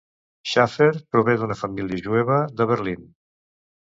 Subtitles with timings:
[0.51, 3.05] Schaffer prové d'una família jueva de Berlin.